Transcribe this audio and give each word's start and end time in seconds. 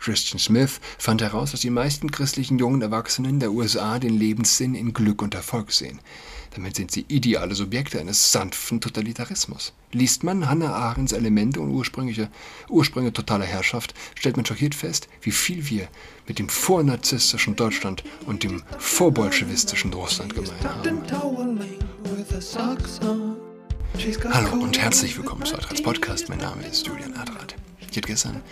Christian 0.00 0.38
Smith 0.38 0.80
fand 0.98 1.22
heraus, 1.22 1.52
dass 1.52 1.60
die 1.60 1.70
meisten 1.70 2.10
christlichen 2.10 2.58
jungen 2.58 2.82
Erwachsenen 2.82 3.38
der 3.38 3.52
USA 3.52 3.98
den 3.98 4.18
Lebenssinn 4.18 4.74
in 4.74 4.92
Glück 4.92 5.22
und 5.22 5.34
Erfolg 5.34 5.72
sehen. 5.72 6.00
Damit 6.54 6.74
sind 6.74 6.90
sie 6.90 7.04
ideale 7.06 7.54
Subjekte 7.54 8.00
eines 8.00 8.32
sanften 8.32 8.80
Totalitarismus. 8.80 9.72
Liest 9.92 10.24
man 10.24 10.48
Hannah 10.48 10.74
Arendts 10.74 11.12
Elemente 11.12 11.60
und 11.60 11.70
ursprüngliche 11.70 12.28
Ursprünge 12.68 13.12
totaler 13.12 13.44
Herrschaft, 13.44 13.94
stellt 14.16 14.36
man 14.36 14.46
schockiert 14.46 14.74
fest, 14.74 15.08
wie 15.22 15.30
viel 15.30 15.68
wir 15.68 15.88
mit 16.26 16.38
dem 16.38 16.48
vornarzisstischen 16.48 17.54
Deutschland 17.54 18.02
und 18.26 18.42
dem 18.42 18.62
vorbolschewistischen 18.78 19.92
Russland 19.92 20.34
gemein 20.34 20.64
haben. 20.64 21.02
Hallo 24.32 24.62
und 24.62 24.78
herzlich 24.78 25.16
willkommen 25.16 25.44
zu 25.44 25.54
Adrats 25.54 25.82
Podcast. 25.82 26.28
Mein 26.28 26.38
Name 26.38 26.66
ist 26.66 26.86
Julian 26.86 27.14
Adrat. 27.14 27.54
Ich 27.80 27.96
hatte 27.96 28.00
gestern 28.00 28.42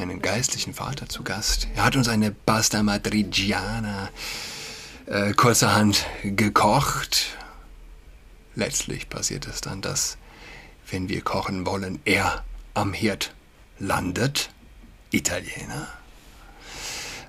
meinen 0.00 0.22
geistlichen 0.22 0.72
Vater 0.72 1.08
zu 1.08 1.22
Gast. 1.22 1.68
Er 1.74 1.84
hat 1.84 1.94
uns 1.94 2.08
eine 2.08 2.30
Pasta 2.30 2.82
Madrigiana 2.82 4.08
äh, 5.04 5.34
kurzerhand 5.34 6.06
gekocht. 6.22 7.36
Letztlich 8.54 9.10
passiert 9.10 9.46
es 9.46 9.60
dann, 9.60 9.82
dass, 9.82 10.16
wenn 10.90 11.10
wir 11.10 11.20
kochen 11.20 11.66
wollen, 11.66 12.00
er 12.06 12.44
am 12.72 12.94
Herd 12.94 13.34
landet. 13.78 14.50
Italiener. 15.10 15.88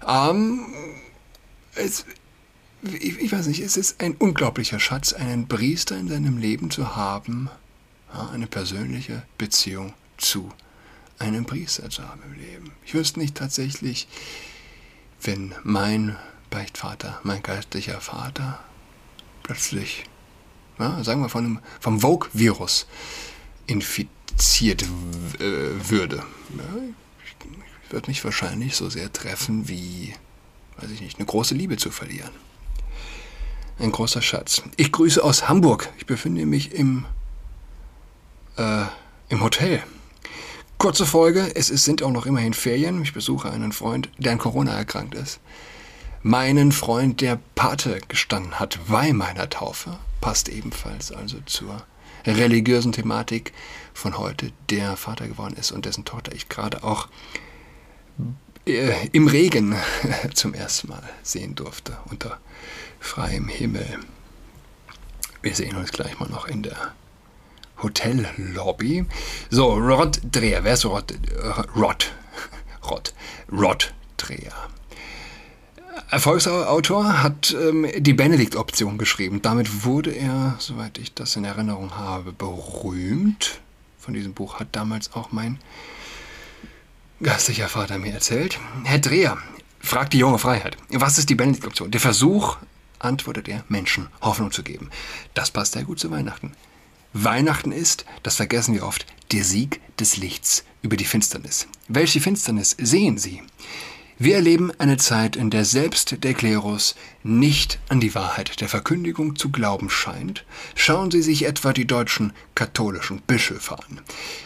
Ähm, 0.08 0.68
es, 1.76 2.06
ich, 2.84 3.20
ich, 3.20 3.32
weiß 3.32 3.48
nicht, 3.48 3.60
es 3.60 3.76
ist 3.76 4.02
ein 4.02 4.14
unglaublicher 4.14 4.80
Schatz, 4.80 5.14
einen 5.14 5.48
Priester 5.48 5.98
in 5.98 6.08
seinem 6.08 6.38
Leben 6.38 6.70
zu 6.70 6.96
haben, 6.96 7.50
ja, 8.14 8.30
eine 8.30 8.48
persönliche 8.48 9.24
Beziehung 9.38 9.94
zu 10.18 10.54
einem 11.22 11.46
Priester 11.46 11.90
zu 11.90 12.08
haben 12.08 12.22
im 12.26 12.34
Leben. 12.34 12.72
Ich 12.86 12.94
wüsste 12.94 13.20
nicht 13.20 13.36
tatsächlich, 13.36 14.08
wenn 15.22 15.54
mein 15.64 16.18
Beichtvater, 16.50 17.20
mein 17.24 17.44
geistlicher 17.44 18.02
Vater, 18.02 18.60
plötzlich, 19.44 20.04
ja, 20.80 21.04
sagen 21.04 21.22
wir 21.22 21.30
von 21.30 21.46
einem, 21.46 21.60
vom 21.80 22.02
Vogue-Virus 22.02 22.88
infiziert 23.68 24.84
äh, 24.84 25.90
würde. 25.90 26.18
Ja, 26.58 26.82
ich 27.24 27.92
würde 27.92 28.10
mich 28.10 28.24
wahrscheinlich 28.24 28.76
so 28.76 28.90
sehr 28.90 29.12
treffen 29.14 29.68
wie, 29.68 30.16
weiß 30.78 30.92
ich 30.92 31.02
nicht, 31.02 31.20
eine 31.20 31.26
große 31.26 31.54
Liebe 31.54 31.78
zu 31.78 31.92
verlieren. 31.92 32.32
Ein 33.80 33.92
großer 33.92 34.22
Schatz. 34.22 34.62
Ich 34.78 34.92
grüße 34.92 35.24
aus 35.24 35.50
Hamburg. 35.50 35.90
Ich 35.98 36.06
befinde 36.06 36.46
mich 36.46 36.72
im, 36.72 37.06
äh, 38.58 38.86
im 39.30 39.42
Hotel. 39.42 39.84
Kurze 40.82 41.06
Folge, 41.06 41.56
es 41.56 41.68
sind 41.68 42.02
auch 42.02 42.10
noch 42.10 42.26
immerhin 42.26 42.56
Ferien. 42.56 43.04
Ich 43.04 43.14
besuche 43.14 43.52
einen 43.52 43.72
Freund, 43.72 44.10
der 44.18 44.32
an 44.32 44.40
Corona 44.40 44.76
erkrankt 44.76 45.14
ist. 45.14 45.40
Meinen 46.24 46.72
Freund, 46.72 47.22
der 47.22 47.38
Pate 47.54 48.02
gestanden 48.08 48.60
hat 48.60 48.80
bei 48.90 49.14
meiner 49.14 49.48
Taufe, 49.48 50.00
passt 50.22 50.50
ebenfalls 50.50 51.12
also 51.12 51.38
zur 51.46 51.86
religiösen 52.26 52.94
Thematik 52.94 53.54
von 53.94 54.18
heute, 54.18 54.52
der 54.72 54.98
Vater 54.98 55.28
geworden 55.28 55.56
ist 55.56 55.72
und 55.72 55.86
dessen 55.86 56.04
Tochter 56.04 56.34
ich 56.34 56.50
gerade 56.50 56.84
auch 56.84 57.10
äh, 58.66 59.08
im 59.12 59.28
Regen 59.28 59.76
zum 60.34 60.56
ersten 60.56 60.88
Mal 60.88 61.08
sehen 61.22 61.54
durfte, 61.54 61.96
unter 62.10 62.40
freiem 63.00 63.48
Himmel. 63.50 64.00
Wir 65.44 65.54
sehen 65.54 65.76
uns 65.76 65.92
gleich 65.92 66.20
mal 66.20 66.28
noch 66.28 66.48
in 66.48 66.64
der 66.64 66.96
Hotellobby. 67.82 69.06
So, 69.50 69.74
Rod 69.74 70.20
Dreher. 70.32 70.64
Wer 70.64 70.74
ist 70.74 70.86
Rod? 70.86 71.14
Rod. 71.76 72.12
Rod. 72.90 73.14
Rod 73.52 73.94
Dreher. 74.18 74.54
Erfolgsautor 76.10 77.24
hat 77.24 77.56
ähm, 77.58 77.88
die 77.98 78.14
Benedikt-Option 78.14 78.98
geschrieben. 78.98 79.42
Damit 79.42 79.86
wurde 79.86 80.12
er, 80.12 80.56
soweit 80.60 80.98
ich 80.98 81.14
das 81.14 81.36
in 81.36 81.46
Erinnerung 81.46 81.96
habe, 81.96 82.34
berühmt. 82.34 83.62
Von 83.98 84.14
diesem 84.14 84.34
Buch 84.34 84.60
hat 84.60 84.70
damals 84.74 85.14
auch 85.14 85.32
mein 85.32 85.60
gastlicher 87.22 87.70
Vater 87.70 87.98
mir 87.98 88.14
erzählt. 88.14 88.60
Herr 88.84 89.00
Dreher, 89.00 89.38
fragt 89.80 90.14
die 90.14 90.18
junge 90.18 90.40
Freiheit. 90.40 90.76
Was 90.90 91.18
ist 91.18 91.30
die 91.30 91.36
Benedikt-Option? 91.36 91.92
Der 91.92 92.02
Versuch, 92.02 92.58
antwortet 93.00 93.48
er, 93.48 93.64
Menschen 93.70 94.08
Hoffnung 94.22 94.52
zu 94.52 94.64
geben. 94.64 94.90
Das 95.34 95.52
passt 95.52 95.74
sehr 95.74 95.84
gut 95.84 96.00
zu 96.00 96.12
Weihnachten. 96.12 96.54
Weihnachten 97.14 97.72
ist, 97.72 98.06
das 98.24 98.38
vergessen 98.38 98.74
wir 98.74 98.86
oft, 98.86 99.06
der 99.32 99.44
Sieg 99.44 99.82
des 100.00 100.18
Lichts 100.18 100.64
über 100.82 100.98
die 100.98 101.06
Finsternis. 101.06 101.68
Welche 101.88 102.22
Finsternis 102.22 102.76
sehen 102.80 103.18
Sie? 103.18 103.42
Wir 104.18 104.36
erleben 104.36 104.72
eine 104.78 104.98
Zeit, 104.98 105.36
in 105.36 105.50
der 105.50 105.66
selbst 105.66 106.24
der 106.24 106.36
Klerus 106.36 106.96
nicht 107.24 107.80
an 107.90 108.00
die 108.00 108.14
Wahrheit 108.14 108.62
der 108.62 108.70
Verkündigung 108.70 109.36
zu 109.36 109.50
glauben 109.50 109.90
scheint. 109.90 110.46
Schauen 110.76 111.10
Sie 111.10 111.24
sich 111.24 111.46
etwa 111.46 111.74
die 111.74 111.88
deutschen 111.88 112.32
katholischen 112.54 113.22
Bischöfe 113.22 113.80
an. 113.80 114.02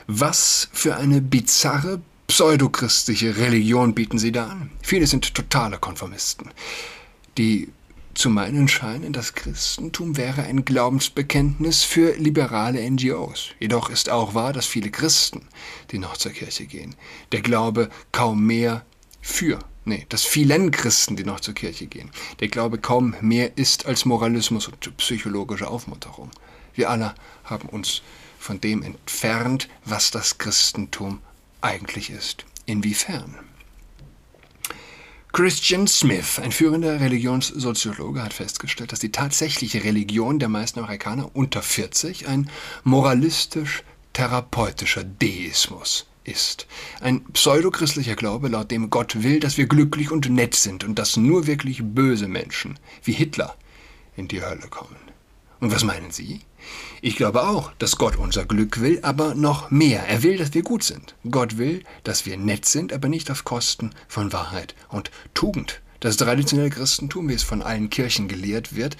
Was 0.07 0.69
für 0.71 0.95
eine 0.95 1.19
bizarre 1.19 1.99
pseudochristliche 2.27 3.35
Religion 3.37 3.93
bieten 3.93 4.17
sie 4.17 4.31
da 4.31 4.47
an? 4.47 4.71
Viele 4.81 5.07
sind 5.07 5.33
totale 5.35 5.77
Konformisten. 5.77 6.51
Die 7.37 7.69
zu 8.15 8.29
meinen 8.29 8.67
Scheinen, 8.67 9.13
das 9.13 9.33
Christentum 9.33 10.17
wäre 10.17 10.43
ein 10.43 10.65
Glaubensbekenntnis 10.65 11.83
für 11.83 12.15
liberale 12.15 12.89
NGOs. 12.89 13.49
Jedoch 13.59 13.89
ist 13.89 14.09
auch 14.09 14.33
wahr, 14.33 14.53
dass 14.53 14.65
viele 14.65 14.89
Christen, 14.89 15.47
die 15.91 15.99
noch 15.99 16.17
zur 16.17 16.31
Kirche 16.31 16.65
gehen, 16.65 16.95
der 17.31 17.41
Glaube 17.41 17.89
kaum 18.11 18.45
mehr 18.45 18.85
für, 19.21 19.59
nee, 19.83 20.05
dass 20.09 20.23
vielen 20.23 20.71
Christen, 20.71 21.15
die 21.15 21.25
noch 21.25 21.41
zur 21.41 21.53
Kirche 21.53 21.87
gehen, 21.87 22.09
der 22.39 22.47
Glaube 22.47 22.77
kaum 22.77 23.15
mehr 23.21 23.57
ist 23.57 23.85
als 23.85 24.05
Moralismus 24.05 24.67
und 24.67 24.97
psychologische 24.97 25.67
Aufmunterung. 25.67 26.31
Wir 26.73 26.89
alle 26.89 27.15
haben 27.43 27.67
uns 27.69 28.01
von 28.39 28.61
dem 28.61 28.81
entfernt, 28.81 29.67
was 29.83 30.11
das 30.11 30.37
Christentum 30.37 31.19
eigentlich 31.61 32.09
ist. 32.09 32.45
Inwiefern? 32.65 33.35
Christian 35.35 35.85
Smith, 35.85 36.39
ein 36.39 36.53
führender 36.53 37.01
Religionssoziologe, 37.01 38.23
hat 38.23 38.31
festgestellt, 38.31 38.93
dass 38.93 38.99
die 38.99 39.11
tatsächliche 39.11 39.83
Religion 39.83 40.39
der 40.39 40.47
meisten 40.47 40.79
Amerikaner 40.79 41.29
unter 41.33 41.61
40 41.61 42.29
ein 42.29 42.49
moralistisch-therapeutischer 42.85 45.03
Deismus 45.03 46.05
ist. 46.23 46.67
Ein 47.01 47.25
pseudochristlicher 47.33 48.15
Glaube, 48.15 48.47
laut 48.47 48.71
dem 48.71 48.89
Gott 48.89 49.23
will, 49.23 49.41
dass 49.41 49.57
wir 49.57 49.67
glücklich 49.67 50.09
und 50.09 50.29
nett 50.29 50.55
sind 50.55 50.85
und 50.85 50.97
dass 50.97 51.17
nur 51.17 51.47
wirklich 51.47 51.81
böse 51.83 52.29
Menschen 52.29 52.79
wie 53.03 53.11
Hitler 53.11 53.57
in 54.15 54.29
die 54.29 54.41
Hölle 54.41 54.69
kommen. 54.69 54.95
Und 55.59 55.73
was 55.73 55.83
meinen 55.83 56.11
Sie? 56.11 56.39
Ich 57.01 57.15
glaube 57.15 57.47
auch, 57.47 57.71
dass 57.79 57.97
Gott 57.97 58.15
unser 58.15 58.45
Glück 58.45 58.81
will, 58.81 58.99
aber 59.03 59.35
noch 59.35 59.71
mehr. 59.71 60.07
Er 60.07 60.23
will, 60.23 60.37
dass 60.37 60.53
wir 60.53 60.63
gut 60.63 60.83
sind. 60.83 61.15
Gott 61.29 61.57
will, 61.57 61.83
dass 62.03 62.25
wir 62.25 62.37
nett 62.37 62.65
sind, 62.65 62.93
aber 62.93 63.07
nicht 63.07 63.29
auf 63.29 63.43
Kosten 63.43 63.91
von 64.07 64.33
Wahrheit 64.33 64.75
und 64.89 65.11
Tugend. 65.33 65.81
Das 65.99 66.17
traditionelle 66.17 66.69
Christentum, 66.69 67.29
wie 67.29 67.33
es 67.33 67.43
von 67.43 67.61
allen 67.61 67.89
Kirchen 67.89 68.27
gelehrt 68.27 68.75
wird, 68.75 68.97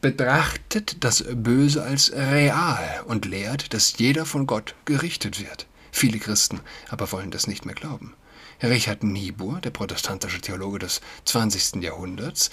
betrachtet 0.00 1.04
das 1.04 1.24
Böse 1.32 1.82
als 1.82 2.12
real 2.12 3.04
und 3.06 3.24
lehrt, 3.24 3.72
dass 3.72 3.96
jeder 3.98 4.26
von 4.26 4.46
Gott 4.46 4.74
gerichtet 4.84 5.40
wird. 5.40 5.66
Viele 5.92 6.18
Christen 6.18 6.60
aber 6.88 7.10
wollen 7.12 7.30
das 7.30 7.46
nicht 7.46 7.64
mehr 7.64 7.74
glauben. 7.74 8.14
Richard 8.62 9.02
Niebuhr, 9.02 9.60
der 9.60 9.70
protestantische 9.70 10.40
Theologe 10.40 10.78
des 10.78 11.00
20. 11.24 11.82
Jahrhunderts, 11.82 12.50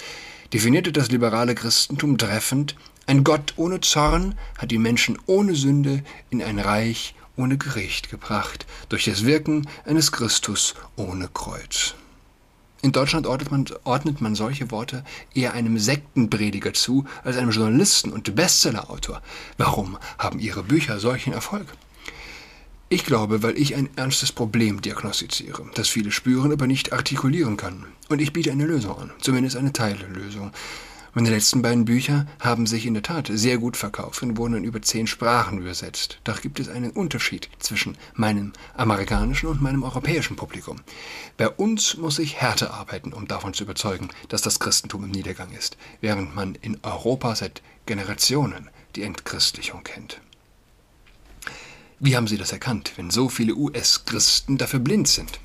definierte 0.53 0.91
das 0.91 1.11
liberale 1.11 1.55
Christentum 1.55 2.17
treffend 2.17 2.75
ein 3.09 3.23
Gott 3.23 3.55
ohne 3.55 3.81
Zorn 3.81 4.35
hat 4.59 4.69
die 4.69 4.77
Menschen 4.77 5.17
ohne 5.25 5.55
Sünde 5.55 6.03
in 6.29 6.43
ein 6.43 6.59
Reich 6.59 7.15
ohne 7.35 7.57
Gericht 7.57 8.11
gebracht, 8.11 8.67
durch 8.87 9.05
das 9.05 9.25
Wirken 9.25 9.67
eines 9.83 10.11
Christus 10.11 10.75
ohne 10.95 11.27
Kreuz. 11.27 11.95
In 12.83 12.91
Deutschland 12.91 13.25
ordnet 13.25 13.49
man, 13.49 13.65
ordnet 13.83 14.21
man, 14.21 14.35
solche 14.35 14.69
Worte 14.69 15.03
eher 15.33 15.53
einem 15.53 15.79
Sektenprediger 15.79 16.75
zu 16.75 17.05
als 17.23 17.37
einem 17.37 17.49
Journalisten 17.49 18.11
und 18.11 18.35
Bestsellerautor. 18.35 19.23
Warum 19.57 19.97
haben 20.19 20.37
Ihre 20.37 20.61
Bücher 20.61 20.99
solchen 20.99 21.33
Erfolg? 21.33 21.65
Ich 22.89 23.05
glaube, 23.05 23.41
weil 23.41 23.57
ich 23.57 23.73
ein 23.73 23.89
ernstes 23.95 24.31
Problem 24.31 24.83
diagnostiziere, 24.83 25.65
das 25.73 25.89
viele 25.89 26.11
spüren, 26.11 26.51
aber 26.51 26.67
nicht 26.67 26.93
artikulieren 26.93 27.57
können. 27.57 27.87
Und 28.07 28.21
ich 28.21 28.33
biete 28.33 28.51
eine 28.51 28.67
Lösung 28.67 28.99
an, 28.99 29.11
zumindest 29.19 29.55
eine 29.55 29.73
Teillösung. 29.73 30.51
Meine 31.15 31.31
letzten 31.31 31.63
beiden 31.63 31.85
Bücher 31.85 32.27
haben 32.39 32.67
sich 32.67 32.85
in 32.85 32.93
der 32.93 33.01
Tat 33.01 33.31
sehr 33.31 33.57
gut 33.57 33.77
verkauft 33.77 34.21
und 34.21 34.37
wurden 34.37 34.53
in 34.55 34.63
über 34.63 34.79
zehn 34.81 35.07
Sprachen 35.07 35.57
übersetzt. 35.57 36.19
Doch 36.23 36.41
gibt 36.41 36.59
es 36.59 36.69
einen 36.69 36.91
Unterschied 36.91 37.49
zwischen 37.57 37.97
meinem 38.13 38.53
amerikanischen 38.75 39.47
und 39.47 39.59
meinem 39.59 39.83
europäischen 39.83 40.35
Publikum. 40.35 40.77
Bei 41.35 41.49
uns 41.49 41.97
muss 41.97 42.19
ich 42.19 42.35
härter 42.35 42.75
arbeiten, 42.75 43.11
um 43.11 43.27
davon 43.27 43.55
zu 43.55 43.63
überzeugen, 43.63 44.09
dass 44.27 44.43
das 44.43 44.59
Christentum 44.59 45.03
im 45.05 45.09
Niedergang 45.09 45.51
ist, 45.51 45.77
während 45.99 46.35
man 46.35 46.53
in 46.55 46.77
Europa 46.83 47.35
seit 47.35 47.63
Generationen 47.87 48.69
die 48.95 49.01
Entchristlichung 49.01 49.83
kennt. 49.83 50.21
Wie 51.99 52.15
haben 52.15 52.27
Sie 52.27 52.37
das 52.37 52.51
erkannt, 52.51 52.93
wenn 52.97 53.09
so 53.09 53.29
viele 53.29 53.55
US-Christen 53.55 54.59
dafür 54.59 54.79
blind 54.79 55.07
sind? 55.07 55.39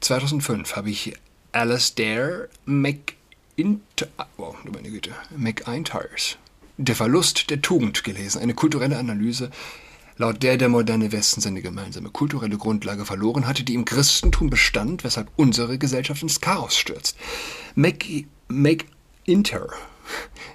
2005 0.00 0.76
habe 0.76 0.88
ich 0.90 1.14
Alasdair 1.52 2.48
Oh, 4.38 4.54
meine 4.64 4.90
Güte, 4.90 5.10
McIntyres, 5.36 6.38
Der 6.78 6.96
Verlust 6.96 7.50
der 7.50 7.60
Tugend 7.60 8.04
gelesen, 8.04 8.40
eine 8.40 8.54
kulturelle 8.54 8.96
Analyse, 8.96 9.50
laut 10.16 10.42
der 10.42 10.56
der 10.56 10.70
moderne 10.70 11.12
Westen 11.12 11.42
seine 11.42 11.60
gemeinsame 11.60 12.08
kulturelle 12.08 12.56
Grundlage 12.56 13.04
verloren 13.04 13.46
hatte, 13.46 13.62
die 13.62 13.74
im 13.74 13.84
Christentum 13.84 14.48
bestand, 14.48 15.04
weshalb 15.04 15.30
unsere 15.36 15.76
Gesellschaft 15.76 16.22
ins 16.22 16.40
Chaos 16.40 16.74
stürzt. 16.74 17.18
Mac, 17.74 18.06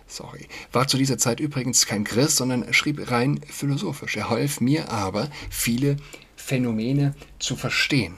sorry, 0.08 0.48
war 0.72 0.88
zu 0.88 0.98
dieser 0.98 1.20
Zeit 1.20 1.40
übrigens 1.40 1.86
kein 1.86 2.06
Christ, 2.06 2.38
sondern 2.38 2.74
schrieb 2.74 3.12
rein 3.12 3.40
philosophisch. 3.48 4.18
Er 4.18 4.32
half 4.32 4.62
mir 4.62 4.90
aber, 4.90 5.30
viele 5.52 5.98
Phänomene 6.36 7.14
zu 7.38 7.56
verstehen. 7.56 8.16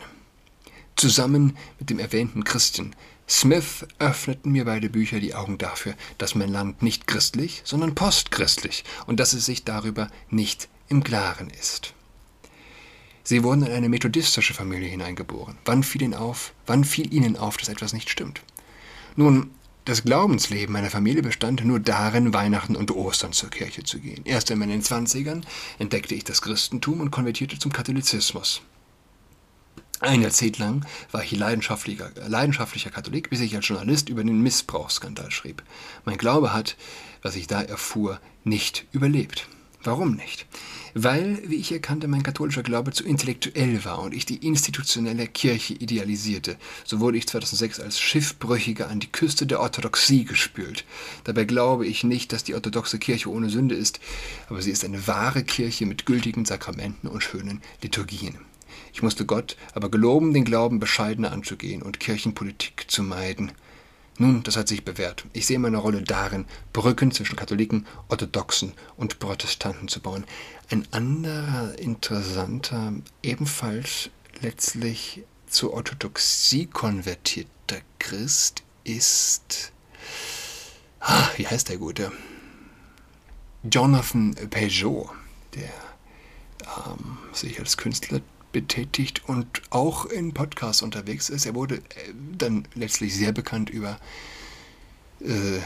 Zusammen 0.96 1.58
mit 1.78 1.90
dem 1.90 2.00
erwähnten 2.00 2.46
Christen 2.46 2.96
Smith 3.30 3.86
öffneten 4.00 4.54
mir 4.54 4.66
beide 4.66 4.90
Bücher 4.90 5.20
die 5.20 5.36
Augen 5.36 5.58
dafür, 5.58 5.96
dass 6.18 6.36
mein 6.36 6.50
Land 6.50 6.82
nicht 6.82 7.08
christlich, 7.08 7.62
sondern 7.66 7.94
postchristlich 7.94 8.86
und 9.06 9.20
dass 9.20 9.34
es 9.34 9.46
sich 9.46 9.66
darüber 9.66 10.10
nicht 10.30 10.70
im 10.88 11.04
Klaren 11.04 11.50
ist. 11.50 11.94
Sie 13.24 13.44
wurden 13.44 13.64
in 13.64 13.74
eine 13.74 13.90
methodistische 13.90 14.54
Familie 14.54 14.88
hineingeboren. 14.88 15.58
Wann 15.66 15.84
fiel 15.84 16.04
ihnen 16.04 16.14
auf, 16.14 16.54
wann 16.66 16.86
fiel 16.86 17.14
ihnen 17.14 17.36
auf, 17.36 17.58
dass 17.58 17.68
etwas 17.68 17.92
nicht 17.92 18.10
stimmt? 18.10 18.42
Nun, 19.18 19.52
das 19.84 20.04
Glaubensleben 20.04 20.72
meiner 20.72 20.90
Familie 20.90 21.22
bestand 21.22 21.66
nur 21.66 21.82
darin, 21.82 22.34
Weihnachten 22.34 22.78
und 22.78 22.92
Ostern 22.92 23.34
zur 23.34 23.50
Kirche 23.50 23.84
zu 23.84 24.00
gehen. 24.00 24.22
Erst 24.26 24.52
in 24.52 24.60
meinen 24.60 24.82
Zwanzigern 24.82 25.46
entdeckte 25.80 26.16
ich 26.16 26.24
das 26.24 26.42
Christentum 26.42 27.02
und 27.02 27.12
konvertierte 27.12 27.60
zum 27.60 27.74
Katholizismus. 27.74 28.62
Ein 30.00 30.22
Jahrzehnt 30.22 30.60
lang 30.60 30.86
war 31.12 31.24
ich 31.24 31.32
leidenschaftlicher, 31.32 32.12
leidenschaftlicher 32.28 32.92
Katholik, 32.92 33.32
bis 33.32 33.40
ich 33.40 33.56
als 33.56 33.68
Journalist 33.68 34.10
über 34.10 34.24
den 34.24 34.42
Missbrauchsskandal 34.42 35.32
schrieb. 35.32 35.64
Mein 36.06 36.20
Glaube 36.20 36.54
hat, 36.54 36.78
was 37.24 37.36
ich 37.36 37.48
da 37.48 37.64
erfuhr, 37.64 38.20
nicht 38.44 38.86
überlebt. 38.92 39.48
Warum 39.84 40.16
nicht? 40.16 40.46
Weil, 40.94 41.42
wie 41.48 41.56
ich 41.56 41.72
erkannte, 41.72 42.08
mein 42.08 42.22
katholischer 42.22 42.62
Glaube 42.62 42.92
zu 42.92 43.06
intellektuell 43.06 43.86
war 43.86 44.00
und 44.00 44.14
ich 44.14 44.26
die 44.28 44.46
institutionelle 44.46 45.28
Kirche 45.28 45.74
idealisierte. 45.74 46.58
So 46.86 47.00
wurde 47.00 47.18
ich 47.18 47.28
2006 47.28 47.80
als 47.80 48.00
Schiffbrüchiger 48.00 48.90
an 48.90 49.00
die 49.00 49.12
Küste 49.12 49.48
der 49.48 49.62
Orthodoxie 49.62 50.26
gespült. 50.26 50.86
Dabei 51.24 51.46
glaube 51.46 51.88
ich 51.88 52.04
nicht, 52.04 52.34
dass 52.34 52.44
die 52.44 52.54
orthodoxe 52.54 53.00
Kirche 53.00 53.32
ohne 53.32 53.50
Sünde 53.50 53.74
ist, 53.74 54.00
aber 54.48 54.62
sie 54.62 54.72
ist 54.72 54.86
eine 54.86 55.08
wahre 55.08 55.44
Kirche 55.44 55.88
mit 55.88 56.06
gültigen 56.06 56.46
Sakramenten 56.46 57.08
und 57.08 57.24
schönen 57.24 57.62
Liturgien. 57.82 58.38
Ich 58.94 59.04
musste 59.04 59.26
Gott 59.26 59.58
aber 59.74 59.90
geloben, 59.90 60.34
den 60.34 60.46
Glauben 60.46 60.80
bescheidener 60.80 61.32
anzugehen 61.32 61.82
und 61.82 62.00
Kirchenpolitik 62.00 62.86
zu 62.90 63.04
meiden. 63.04 63.52
Nun, 64.20 64.42
das 64.42 64.58
hat 64.58 64.68
sich 64.68 64.84
bewährt. 64.84 65.26
Ich 65.34 65.46
sehe 65.46 65.60
meine 65.60 65.78
Rolle 65.78 66.02
darin, 66.02 66.46
Brücken 66.74 67.12
zwischen 67.12 67.36
Katholiken, 67.36 67.86
Orthodoxen 68.08 68.74
und 68.96 69.20
Protestanten 69.20 69.88
zu 69.88 70.00
bauen. 70.00 70.26
Ein 70.72 70.88
anderer 70.92 71.78
interessanter, 71.78 72.94
ebenfalls 73.22 74.10
letztlich 74.42 75.24
zur 75.46 75.74
Orthodoxie 75.74 76.66
konvertierter 76.66 77.78
Christ 78.00 78.64
ist. 78.84 79.72
Ah, 81.00 81.30
wie 81.38 81.48
heißt 81.48 81.70
der 81.70 81.78
Gute? 81.78 82.12
Jonathan 83.64 84.36
Peugeot, 84.50 85.10
der 85.54 85.70
ähm, 86.86 87.18
sich 87.34 87.60
als 87.60 87.78
Künstler 87.78 88.22
betätigt 88.58 89.22
und 89.30 89.62
auch 89.70 90.06
in 90.08 90.34
Podcasts 90.34 90.82
unterwegs 90.82 91.30
ist. 91.30 91.46
Er 91.46 91.54
wurde 91.54 91.76
äh, 91.76 91.82
dann 92.36 92.68
letztlich 92.74 93.16
sehr 93.16 93.32
bekannt 93.32 93.70
über 93.70 94.00
äh, 95.20 95.60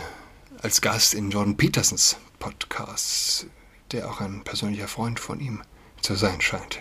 als 0.62 0.82
Gast 0.82 1.14
in 1.14 1.32
Jordan 1.32 1.56
Petersons 1.56 2.18
Podcasts, 2.40 3.46
der 3.94 4.10
auch 4.10 4.20
ein 4.20 4.44
persönlicher 4.44 4.90
Freund 4.90 5.22
von 5.22 5.40
ihm 5.40 5.62
zu 6.02 6.16
sein 6.16 6.42
scheint. 6.42 6.80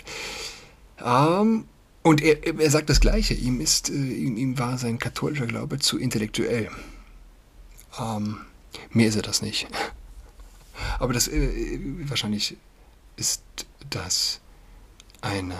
Ähm, 0.98 1.68
und 2.02 2.22
er, 2.22 2.44
er, 2.44 2.70
sagt 2.72 2.90
das 2.90 2.98
Gleiche. 2.98 3.34
Ihm, 3.34 3.60
ist, 3.60 3.88
äh, 3.88 3.92
ihm, 3.92 4.36
ihm, 4.36 4.58
war 4.58 4.78
sein 4.78 4.98
katholischer 4.98 5.46
Glaube 5.46 5.78
zu 5.78 5.96
intellektuell. 5.96 6.70
Ähm, 8.00 8.38
mir 8.90 9.06
ist 9.06 9.14
er 9.14 9.22
das 9.22 9.42
nicht. 9.42 9.68
Aber 10.98 11.12
das 11.12 11.28
äh, 11.28 11.78
wahrscheinlich 12.08 12.56
ist 13.14 13.44
das 13.88 14.40
eine 15.20 15.56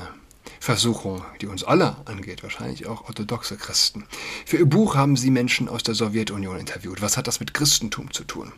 Versuchung, 0.63 1.25
die 1.41 1.47
uns 1.47 1.65
alle 1.65 1.97
angeht, 2.05 2.43
wahrscheinlich 2.43 2.87
auch 2.87 3.07
orthodoxe 3.07 3.57
Christen. 3.57 4.05
Für 4.45 4.59
ihr 4.59 4.67
Buch 4.67 4.95
haben 4.95 5.17
sie 5.17 5.31
Menschen 5.31 5.71
aus 5.71 5.83
der 5.83 5.95
Sowjetunion 5.95 6.59
interviewt. 6.59 7.01
Was 7.01 7.17
hat 7.17 7.27
das 7.27 7.41
mit 7.41 7.55
Christentum 7.55 8.13
zu 8.13 8.25
tun? 8.25 8.53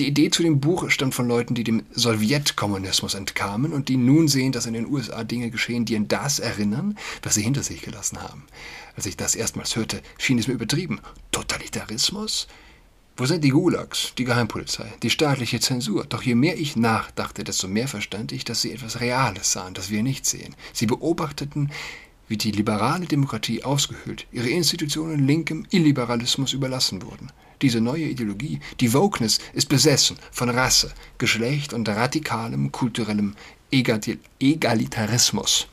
Die 0.00 0.08
Idee 0.08 0.30
zu 0.30 0.42
dem 0.42 0.58
Buch 0.58 0.90
stammt 0.90 1.14
von 1.14 1.28
Leuten, 1.28 1.54
die 1.54 1.62
dem 1.62 1.84
Sowjetkommunismus 1.92 3.14
entkamen 3.14 3.72
und 3.72 3.88
die 3.88 3.96
nun 3.96 4.26
sehen, 4.26 4.50
dass 4.50 4.66
in 4.66 4.74
den 4.74 4.90
USA 4.90 5.22
Dinge 5.22 5.50
geschehen, 5.50 5.84
die 5.84 5.96
an 5.96 6.08
das 6.08 6.40
erinnern, 6.40 6.98
was 7.22 7.34
sie 7.34 7.42
hinter 7.42 7.62
sich 7.62 7.80
gelassen 7.80 8.20
haben. 8.20 8.44
Als 8.96 9.06
ich 9.06 9.16
das 9.16 9.36
erstmals 9.36 9.76
hörte, 9.76 10.02
schien 10.18 10.38
es 10.38 10.48
mir 10.48 10.54
übertrieben. 10.54 11.00
Totalitarismus? 11.30 12.48
Wo 13.18 13.24
sind 13.24 13.42
die 13.44 13.48
Gulags, 13.48 14.12
die 14.18 14.24
Geheimpolizei, 14.24 14.92
die 15.02 15.08
staatliche 15.08 15.58
Zensur? 15.58 16.04
Doch 16.04 16.20
je 16.20 16.34
mehr 16.34 16.58
ich 16.58 16.76
nachdachte, 16.76 17.44
desto 17.44 17.66
mehr 17.66 17.88
verstand 17.88 18.30
ich, 18.30 18.44
dass 18.44 18.60
sie 18.60 18.72
etwas 18.72 19.00
Reales 19.00 19.52
sahen, 19.52 19.72
das 19.72 19.88
wir 19.88 20.02
nicht 20.02 20.26
sehen. 20.26 20.54
Sie 20.74 20.84
beobachteten, 20.84 21.72
wie 22.28 22.36
die 22.36 22.50
liberale 22.50 23.06
Demokratie 23.06 23.64
ausgehöhlt, 23.64 24.26
ihre 24.32 24.50
Institutionen 24.50 25.26
linkem 25.26 25.64
Illiberalismus 25.70 26.52
überlassen 26.52 27.00
wurden. 27.00 27.32
Diese 27.62 27.80
neue 27.80 28.04
Ideologie, 28.04 28.60
die 28.80 28.92
Wokeness, 28.92 29.38
ist 29.54 29.70
besessen 29.70 30.18
von 30.30 30.50
Rasse, 30.50 30.92
Geschlecht 31.16 31.72
und 31.72 31.88
radikalem 31.88 32.70
kulturellem 32.70 33.34
Egalitarismus. 33.70 35.68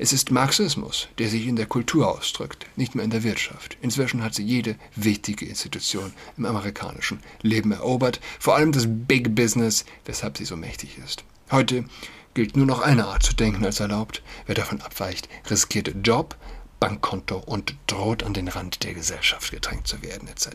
Es 0.00 0.12
ist 0.12 0.30
Marxismus, 0.30 1.08
der 1.18 1.28
sich 1.28 1.48
in 1.48 1.56
der 1.56 1.66
Kultur 1.66 2.08
ausdrückt, 2.08 2.66
nicht 2.76 2.94
mehr 2.94 3.04
in 3.04 3.10
der 3.10 3.24
Wirtschaft. 3.24 3.76
Inzwischen 3.82 4.22
hat 4.22 4.32
sie 4.32 4.44
jede 4.44 4.76
wichtige 4.94 5.44
Institution 5.44 6.12
im 6.36 6.46
amerikanischen 6.46 7.18
Leben 7.42 7.72
erobert, 7.72 8.20
vor 8.38 8.54
allem 8.54 8.70
das 8.70 8.86
Big 8.86 9.34
Business, 9.34 9.84
weshalb 10.04 10.38
sie 10.38 10.44
so 10.44 10.56
mächtig 10.56 10.98
ist. 11.04 11.24
Heute 11.50 11.84
gilt 12.34 12.56
nur 12.56 12.66
noch 12.66 12.80
eine 12.80 13.06
Art 13.06 13.24
zu 13.24 13.34
denken 13.34 13.64
als 13.64 13.80
erlaubt. 13.80 14.22
Wer 14.46 14.54
davon 14.54 14.80
abweicht, 14.82 15.28
riskiert 15.50 15.92
Job, 16.04 16.36
Bankkonto 16.78 17.38
und 17.38 17.74
droht 17.88 18.22
an 18.22 18.34
den 18.34 18.46
Rand 18.46 18.84
der 18.84 18.94
Gesellschaft 18.94 19.50
gedrängt 19.50 19.88
zu 19.88 20.00
werden, 20.02 20.28
etc. 20.28 20.48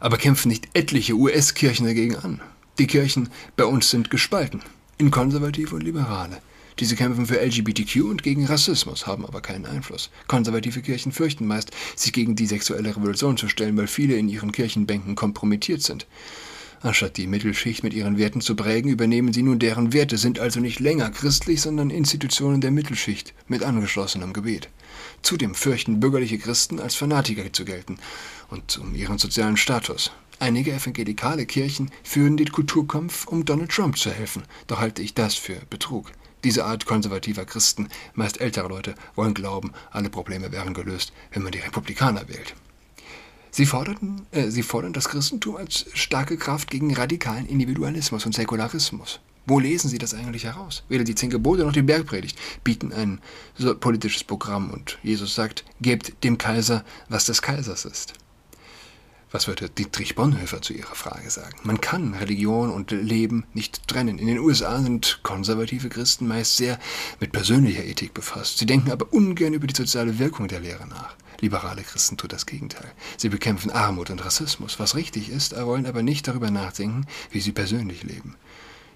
Aber 0.00 0.16
kämpfen 0.16 0.48
nicht 0.48 0.70
etliche 0.72 1.12
US-Kirchen 1.12 1.84
dagegen 1.84 2.16
an? 2.16 2.40
Die 2.78 2.86
Kirchen 2.86 3.28
bei 3.56 3.66
uns 3.66 3.90
sind 3.90 4.10
gespalten 4.10 4.62
in 4.96 5.10
Konservative 5.10 5.74
und 5.74 5.82
Liberale. 5.82 6.40
Diese 6.78 6.96
kämpfen 6.96 7.26
für 7.26 7.40
LGBTQ 7.40 8.02
und 8.04 8.22
gegen 8.22 8.46
Rassismus, 8.46 9.06
haben 9.06 9.26
aber 9.26 9.40
keinen 9.40 9.66
Einfluss. 9.66 10.10
Konservative 10.26 10.82
Kirchen 10.82 11.12
fürchten 11.12 11.46
meist, 11.46 11.70
sich 11.96 12.12
gegen 12.12 12.34
die 12.34 12.46
sexuelle 12.46 12.96
Revolution 12.96 13.36
zu 13.36 13.48
stellen, 13.48 13.76
weil 13.76 13.86
viele 13.86 14.16
in 14.16 14.28
ihren 14.28 14.52
Kirchenbänken 14.52 15.14
kompromittiert 15.14 15.82
sind. 15.82 16.06
Anstatt 16.84 17.16
die 17.16 17.28
Mittelschicht 17.28 17.84
mit 17.84 17.94
ihren 17.94 18.18
Werten 18.18 18.40
zu 18.40 18.56
prägen, 18.56 18.90
übernehmen 18.90 19.32
sie 19.32 19.44
nun 19.44 19.60
deren 19.60 19.92
Werte, 19.92 20.18
sind 20.18 20.40
also 20.40 20.58
nicht 20.58 20.80
länger 20.80 21.10
christlich, 21.10 21.60
sondern 21.60 21.90
Institutionen 21.90 22.60
der 22.60 22.72
Mittelschicht 22.72 23.34
mit 23.46 23.62
angeschlossenem 23.62 24.32
Gebet. 24.32 24.68
Zudem 25.22 25.54
fürchten 25.54 26.00
bürgerliche 26.00 26.38
Christen 26.38 26.80
als 26.80 26.96
Fanatiker 26.96 27.52
zu 27.52 27.64
gelten 27.64 27.98
und 28.50 28.78
um 28.78 28.96
ihren 28.96 29.18
sozialen 29.18 29.56
Status. 29.56 30.10
Einige 30.40 30.72
evangelikale 30.72 31.46
Kirchen 31.46 31.92
führen 32.02 32.36
den 32.36 32.50
Kulturkampf, 32.50 33.28
um 33.28 33.44
Donald 33.44 33.70
Trump 33.70 33.96
zu 33.96 34.10
helfen, 34.10 34.42
doch 34.66 34.80
halte 34.80 35.02
ich 35.02 35.14
das 35.14 35.36
für 35.36 35.60
Betrug. 35.70 36.10
Diese 36.44 36.64
Art 36.64 36.86
konservativer 36.86 37.44
Christen, 37.44 37.88
meist 38.14 38.40
ältere 38.40 38.68
Leute, 38.68 38.94
wollen 39.14 39.34
glauben, 39.34 39.72
alle 39.90 40.10
Probleme 40.10 40.50
wären 40.52 40.74
gelöst, 40.74 41.12
wenn 41.32 41.42
man 41.42 41.52
die 41.52 41.60
Republikaner 41.60 42.28
wählt. 42.28 42.54
Sie, 43.50 43.66
forderten, 43.66 44.26
äh, 44.30 44.48
sie 44.48 44.62
fordern 44.62 44.94
das 44.94 45.08
Christentum 45.08 45.56
als 45.56 45.86
starke 45.92 46.38
Kraft 46.38 46.70
gegen 46.70 46.94
radikalen 46.94 47.46
Individualismus 47.46 48.24
und 48.24 48.34
Säkularismus. 48.34 49.20
Wo 49.44 49.58
lesen 49.58 49.90
Sie 49.90 49.98
das 49.98 50.14
eigentlich 50.14 50.44
heraus? 50.44 50.84
Weder 50.88 51.04
die 51.04 51.16
Zehn 51.16 51.28
Gebote 51.28 51.64
noch 51.64 51.72
die 51.72 51.82
Bergpredigt 51.82 52.38
bieten 52.62 52.92
ein 52.92 53.20
politisches 53.80 54.22
Programm 54.22 54.70
und 54.70 54.98
Jesus 55.02 55.34
sagt, 55.34 55.64
gebt 55.80 56.22
dem 56.22 56.38
Kaiser, 56.38 56.84
was 57.08 57.26
des 57.26 57.42
Kaisers 57.42 57.84
ist. 57.84 58.14
Was 59.32 59.48
würde 59.48 59.70
Dietrich 59.70 60.14
Bonhoeffer 60.14 60.60
zu 60.60 60.74
Ihrer 60.74 60.94
Frage 60.94 61.30
sagen? 61.30 61.56
Man 61.62 61.80
kann 61.80 62.12
Religion 62.12 62.68
und 62.68 62.90
Leben 62.90 63.46
nicht 63.54 63.88
trennen. 63.88 64.18
In 64.18 64.26
den 64.26 64.38
USA 64.38 64.78
sind 64.78 65.20
konservative 65.22 65.88
Christen 65.88 66.28
meist 66.28 66.58
sehr 66.58 66.78
mit 67.18 67.32
persönlicher 67.32 67.82
Ethik 67.82 68.12
befasst. 68.12 68.58
Sie 68.58 68.66
denken 68.66 68.90
aber 68.90 69.10
ungern 69.10 69.54
über 69.54 69.66
die 69.66 69.74
soziale 69.74 70.18
Wirkung 70.18 70.48
der 70.48 70.60
Lehre 70.60 70.86
nach. 70.86 71.16
Liberale 71.40 71.82
Christen 71.82 72.18
tun 72.18 72.28
das 72.28 72.44
Gegenteil. 72.44 72.92
Sie 73.16 73.30
bekämpfen 73.30 73.70
Armut 73.70 74.10
und 74.10 74.22
Rassismus, 74.22 74.78
was 74.78 74.96
richtig 74.96 75.30
ist, 75.30 75.56
wollen 75.56 75.86
aber 75.86 76.02
nicht 76.02 76.28
darüber 76.28 76.50
nachdenken, 76.50 77.06
wie 77.30 77.40
sie 77.40 77.52
persönlich 77.52 78.02
leben. 78.02 78.36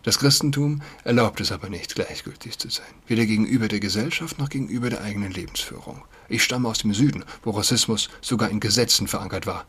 Das 0.02 0.18
Christentum 0.18 0.82
erlaubt 1.02 1.40
es 1.40 1.50
aber 1.50 1.70
nicht, 1.70 1.94
gleichgültig 1.94 2.58
zu 2.58 2.68
sein, 2.68 2.86
weder 3.08 3.24
gegenüber 3.24 3.68
der 3.68 3.80
Gesellschaft 3.80 4.38
noch 4.38 4.50
gegenüber 4.50 4.90
der 4.90 5.00
eigenen 5.00 5.32
Lebensführung. 5.32 6.04
Ich 6.28 6.44
stamme 6.44 6.68
aus 6.68 6.78
dem 6.78 6.92
Süden, 6.92 7.24
wo 7.42 7.52
Rassismus 7.52 8.10
sogar 8.20 8.50
in 8.50 8.60
Gesetzen 8.60 9.08
verankert 9.08 9.46
war. 9.46 9.64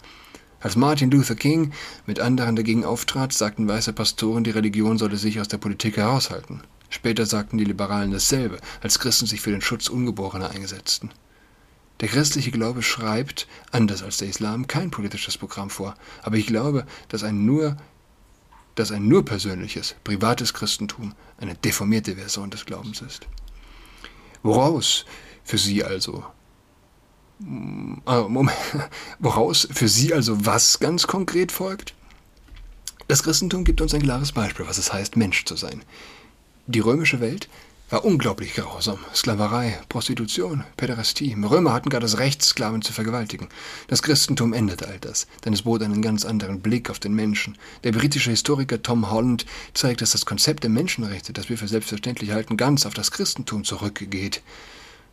Als 0.59 0.75
Martin 0.75 1.11
Luther 1.11 1.35
King 1.35 1.71
mit 2.05 2.19
anderen 2.19 2.55
dagegen 2.55 2.83
auftrat, 2.83 3.31
sagten 3.31 3.67
weiße 3.67 3.93
Pastoren, 3.93 4.43
die 4.43 4.51
Religion 4.51 4.97
solle 4.97 5.17
sich 5.17 5.39
aus 5.39 5.47
der 5.47 5.59
Politik 5.59 5.97
heraushalten. 5.97 6.61
Später 6.89 7.25
sagten 7.25 7.57
die 7.57 7.65
Liberalen 7.65 8.11
dasselbe, 8.11 8.57
als 8.81 8.99
Christen 8.99 9.27
sich 9.27 9.41
für 9.41 9.51
den 9.51 9.61
Schutz 9.61 9.87
Ungeborener 9.87 10.49
eingesetzten. 10.49 11.11
Der 11.99 12.07
christliche 12.07 12.51
Glaube 12.51 12.81
schreibt, 12.81 13.47
anders 13.71 14.03
als 14.03 14.17
der 14.17 14.29
Islam, 14.29 14.67
kein 14.67 14.91
politisches 14.91 15.37
Programm 15.37 15.69
vor, 15.69 15.95
aber 16.23 16.37
ich 16.37 16.47
glaube, 16.47 16.85
dass 17.09 17.23
ein 17.23 17.45
nur 17.45 17.77
dass 18.77 18.91
ein 18.91 19.07
nur 19.07 19.25
persönliches, 19.25 19.95
privates 20.03 20.53
Christentum 20.53 21.15
eine 21.39 21.55
deformierte 21.55 22.15
Version 22.15 22.51
des 22.51 22.65
Glaubens 22.65 23.01
ist. 23.01 23.27
Woraus 24.43 25.05
für 25.43 25.57
Sie 25.57 25.83
also 25.83 26.23
Moment, 27.39 28.57
woraus 29.19 29.67
für 29.71 29.87
Sie 29.87 30.13
also 30.13 30.45
was 30.45 30.79
ganz 30.79 31.07
konkret 31.07 31.51
folgt? 31.51 31.93
Das 33.07 33.23
Christentum 33.23 33.63
gibt 33.63 33.79
uns 33.79 33.93
ein 33.93 34.01
klares 34.01 34.31
Beispiel, 34.31 34.67
was 34.67 34.77
es 34.77 34.91
heißt, 34.91 35.15
Mensch 35.15 35.45
zu 35.45 35.55
sein. 35.55 35.83
Die 36.65 36.79
römische 36.79 37.21
Welt 37.21 37.47
war 37.89 38.03
unglaublich 38.03 38.53
grausam. 38.53 38.99
Sklaverei, 39.15 39.79
Prostitution, 39.87 40.65
Päderastie. 40.75 41.33
Römer 41.41 41.71
hatten 41.71 41.89
gar 41.89 42.01
das 42.01 42.17
Recht, 42.17 42.41
Sklaven 42.41 42.81
zu 42.81 42.91
vergewaltigen. 42.91 43.47
Das 43.87 44.03
Christentum 44.03 44.51
änderte 44.51 44.87
all 44.87 44.99
das, 44.99 45.27
denn 45.45 45.53
es 45.53 45.61
bot 45.61 45.81
einen 45.81 46.01
ganz 46.01 46.25
anderen 46.25 46.59
Blick 46.59 46.89
auf 46.89 46.99
den 46.99 47.13
Menschen. 47.13 47.57
Der 47.85 47.93
britische 47.93 48.31
Historiker 48.31 48.81
Tom 48.81 49.09
Holland 49.09 49.45
zeigt, 49.73 50.01
dass 50.01 50.11
das 50.11 50.25
Konzept 50.25 50.63
der 50.63 50.69
Menschenrechte, 50.69 51.31
das 51.31 51.47
wir 51.47 51.57
für 51.57 51.69
selbstverständlich 51.69 52.31
halten, 52.31 52.57
ganz 52.57 52.85
auf 52.85 52.93
das 52.93 53.11
Christentum 53.11 53.63
zurückgeht. 53.63 54.41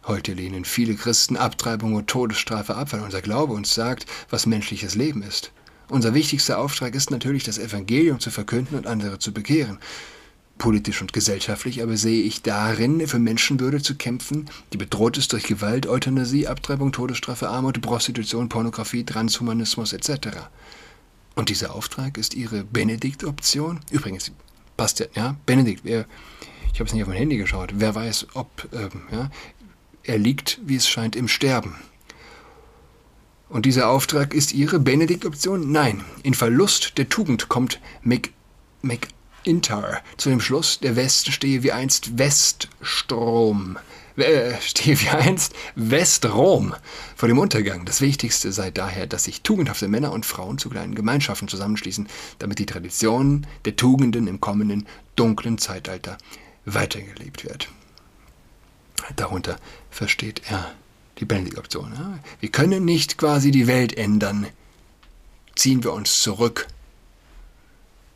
Heute 0.06 0.32
lehnen 0.32 0.64
viele 0.64 0.94
Christen 0.94 1.36
Abtreibung 1.36 1.94
und 1.94 2.08
Todesstrafe 2.08 2.74
ab, 2.76 2.92
weil 2.92 3.00
unser 3.00 3.22
Glaube 3.22 3.54
uns 3.54 3.74
sagt, 3.74 4.06
was 4.30 4.46
menschliches 4.46 4.94
Leben 4.94 5.22
ist. 5.22 5.52
Unser 5.88 6.14
wichtigster 6.14 6.58
Auftrag 6.58 6.94
ist 6.94 7.10
natürlich, 7.10 7.44
das 7.44 7.58
Evangelium 7.58 8.20
zu 8.20 8.30
verkünden 8.30 8.76
und 8.76 8.86
andere 8.86 9.18
zu 9.18 9.32
bekehren 9.32 9.78
politisch 10.58 11.00
und 11.00 11.12
gesellschaftlich, 11.12 11.82
aber 11.82 11.96
sehe 11.96 12.22
ich 12.22 12.42
darin, 12.42 13.06
für 13.06 13.18
Menschenwürde 13.18 13.82
zu 13.82 13.96
kämpfen, 13.96 14.48
die 14.72 14.76
bedroht 14.76 15.18
ist 15.18 15.32
durch 15.32 15.44
Gewalt, 15.44 15.86
Euthanasie, 15.86 16.46
Abtreibung, 16.46 16.92
Todesstrafe, 16.92 17.48
Armut, 17.48 17.80
Prostitution, 17.80 18.48
Pornografie, 18.48 19.04
Transhumanismus 19.04 19.92
etc. 19.92 20.28
Und 21.34 21.48
dieser 21.48 21.74
Auftrag 21.74 22.16
ist 22.18 22.34
Ihre 22.34 22.64
Benedikt-Option? 22.64 23.80
Übrigens, 23.90 24.30
passt 24.76 25.00
ja, 25.00 25.06
ja, 25.14 25.36
Benedikt, 25.44 25.80
wer, 25.84 26.06
ich 26.72 26.80
habe 26.80 26.86
es 26.86 26.94
nicht 26.94 27.02
auf 27.02 27.08
mein 27.08 27.18
Handy 27.18 27.36
geschaut, 27.36 27.72
wer 27.74 27.94
weiß, 27.94 28.28
ob, 28.34 28.68
ähm, 28.72 29.02
ja, 29.10 29.30
er 30.04 30.18
liegt, 30.18 30.60
wie 30.64 30.76
es 30.76 30.88
scheint, 30.88 31.16
im 31.16 31.28
Sterben. 31.28 31.76
Und 33.48 33.66
dieser 33.66 33.88
Auftrag 33.88 34.34
ist 34.34 34.52
Ihre 34.52 34.78
Benedikt-Option? 34.78 35.70
Nein, 35.70 36.04
in 36.22 36.34
Verlust 36.34 36.98
der 36.98 37.08
Tugend 37.08 37.48
kommt 37.48 37.80
Mc, 38.02 38.30
Mc 38.82 39.08
Inter 39.44 40.00
zu 40.16 40.30
dem 40.30 40.40
Schluss, 40.40 40.80
der 40.80 40.96
Westen 40.96 41.30
stehe 41.30 41.62
wie 41.62 41.72
einst 41.72 42.18
Weststrom, 42.18 43.78
äh, 44.16 44.54
stehe 44.60 44.98
wie 45.00 45.08
einst 45.10 45.54
Westrom 45.76 46.74
vor 47.14 47.28
dem 47.28 47.38
Untergang. 47.38 47.84
Das 47.84 48.00
Wichtigste 48.00 48.52
sei 48.52 48.70
daher, 48.70 49.06
dass 49.06 49.24
sich 49.24 49.42
tugendhafte 49.42 49.86
Männer 49.86 50.12
und 50.12 50.26
Frauen 50.26 50.58
zu 50.58 50.70
kleinen 50.70 50.94
Gemeinschaften 50.94 51.48
zusammenschließen, 51.48 52.08
damit 52.38 52.58
die 52.58 52.66
Tradition 52.66 53.46
der 53.66 53.76
Tugenden 53.76 54.26
im 54.26 54.40
kommenden 54.40 54.86
dunklen 55.14 55.58
Zeitalter 55.58 56.16
weitergelebt 56.64 57.44
wird. 57.44 57.68
Darunter 59.16 59.58
versteht 59.90 60.42
er 60.50 60.74
die 61.18 61.24
Benedikt-Option. 61.24 62.20
Wir 62.40 62.50
können 62.50 62.84
nicht 62.84 63.18
quasi 63.18 63.50
die 63.50 63.66
Welt 63.66 63.96
ändern. 63.96 64.46
Ziehen 65.54 65.84
wir 65.84 65.92
uns 65.92 66.20
zurück 66.20 66.66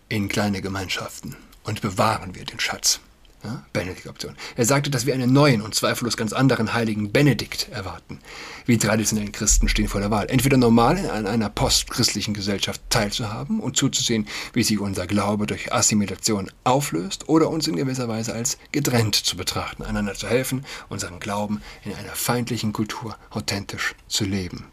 in 0.08 0.28
kleine 0.28 0.62
Gemeinschaften 0.62 1.36
und 1.64 1.80
bewahren 1.80 2.34
wir 2.34 2.44
den 2.44 2.58
Schatz. 2.58 3.00
Ja, 3.44 3.64
Benedikt-Option. 3.72 4.34
Er 4.56 4.64
sagte, 4.64 4.90
dass 4.90 5.06
wir 5.06 5.14
einen 5.14 5.32
neuen 5.32 5.62
und 5.62 5.72
zweifellos 5.72 6.16
ganz 6.16 6.32
anderen 6.32 6.74
heiligen 6.74 7.12
Benedikt 7.12 7.68
erwarten. 7.70 8.18
Wir 8.66 8.80
traditionellen 8.80 9.30
Christen 9.30 9.68
stehen 9.68 9.86
vor 9.86 10.00
der 10.00 10.10
Wahl, 10.10 10.28
entweder 10.28 10.56
normal 10.56 10.98
in 10.98 11.06
einer 11.06 11.48
postchristlichen 11.48 12.34
Gesellschaft 12.34 12.80
teilzuhaben 12.90 13.60
und 13.60 13.76
zuzusehen, 13.76 14.26
wie 14.54 14.64
sich 14.64 14.80
unser 14.80 15.06
Glaube 15.06 15.46
durch 15.46 15.72
Assimilation 15.72 16.50
auflöst, 16.64 17.28
oder 17.28 17.48
uns 17.48 17.68
in 17.68 17.76
gewisser 17.76 18.08
Weise 18.08 18.32
als 18.32 18.58
getrennt 18.72 19.14
zu 19.14 19.36
betrachten, 19.36 19.84
einander 19.84 20.14
zu 20.14 20.26
helfen, 20.26 20.64
unseren 20.88 21.20
Glauben 21.20 21.62
in 21.84 21.94
einer 21.94 22.14
feindlichen 22.14 22.72
Kultur 22.72 23.16
authentisch 23.30 23.94
zu 24.08 24.24
leben. 24.24 24.64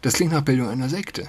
Das 0.00 0.14
klingt 0.14 0.32
nach 0.32 0.40
Bildung 0.40 0.68
einer 0.68 0.88
Sekte. 0.88 1.28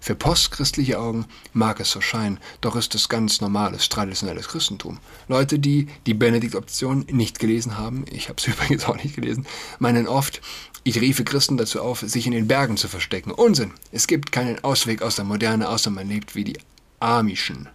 Für 0.00 0.14
postchristliche 0.14 0.98
Augen 0.98 1.26
mag 1.52 1.80
es 1.80 1.90
so 1.90 2.00
scheinen, 2.00 2.38
doch 2.60 2.76
ist 2.76 2.94
es 2.94 3.08
ganz 3.08 3.40
normales, 3.40 3.88
traditionelles 3.88 4.48
Christentum. 4.48 4.98
Leute, 5.28 5.58
die 5.58 5.88
die 6.06 6.14
Benedikt-Option 6.14 7.06
nicht 7.10 7.38
gelesen 7.38 7.78
haben, 7.78 8.04
ich 8.10 8.28
habe 8.28 8.38
es 8.38 8.46
übrigens 8.46 8.84
auch 8.84 8.96
nicht 8.96 9.14
gelesen, 9.14 9.46
meinen 9.78 10.06
oft, 10.06 10.40
ich 10.84 11.00
riefe 11.00 11.24
Christen 11.24 11.56
dazu 11.56 11.82
auf, 11.82 12.00
sich 12.00 12.26
in 12.26 12.32
den 12.32 12.48
Bergen 12.48 12.76
zu 12.76 12.88
verstecken. 12.88 13.30
Unsinn! 13.32 13.72
Es 13.92 14.06
gibt 14.06 14.32
keinen 14.32 14.62
Ausweg 14.64 15.02
aus 15.02 15.16
der 15.16 15.24
Moderne, 15.24 15.68
außer 15.68 15.90
man 15.90 16.08
lebt 16.08 16.34
wie 16.34 16.44
die 16.44 16.58
Amischen 17.00 17.68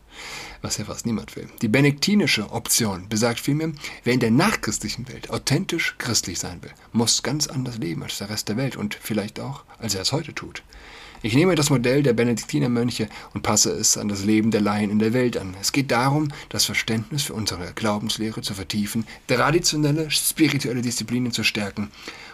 was 0.64 0.78
ja 0.78 0.86
fast 0.86 1.06
niemand 1.06 1.36
will. 1.36 1.48
Die 1.62 1.68
benediktinische 1.68 2.50
Option 2.52 3.10
besagt 3.10 3.40
vielmehr, 3.40 3.74
wer 4.04 4.14
in 4.14 4.22
der 4.22 4.32
nachchristlichen 4.32 5.08
Welt 5.10 5.30
authentisch 5.30 5.96
christlich 5.98 6.40
sein 6.40 6.64
will, 6.64 6.72
muss 6.94 7.22
ganz 7.22 7.48
anders 7.48 7.78
leben 7.78 8.02
als 8.02 8.18
der 8.18 8.30
Rest 8.30 8.48
der 8.48 8.58
Welt 8.58 8.78
und 8.78 8.96
vielleicht 8.96 9.40
auch, 9.40 9.66
als 9.78 9.94
er 9.94 10.02
es 10.02 10.14
heute 10.14 10.34
tut. 10.34 10.64
Ich 11.26 11.36
nehme 11.36 11.56
das 11.56 11.70
Modell 11.70 12.04
der 12.04 12.12
Benediktinermönche 12.12 13.08
und 13.34 13.44
passe 13.44 13.72
es 13.72 13.98
an 13.98 14.10
das 14.10 14.26
Leben 14.26 14.52
der 14.52 14.60
Laien 14.60 14.92
in 14.92 15.00
der 15.00 15.14
Welt 15.14 15.38
an. 15.38 15.56
Es 15.62 15.72
geht 15.72 15.90
darum, 15.90 16.28
das 16.50 16.66
Verständnis 16.66 17.24
für 17.24 17.34
unsere 17.34 17.72
Glaubenslehre 17.74 18.42
zu 18.42 18.54
vertiefen, 18.54 19.06
traditionelle 19.28 20.12
spirituelle 20.12 20.82
Disziplinen 20.82 21.32
zu 21.32 21.46
stärken 21.46 21.92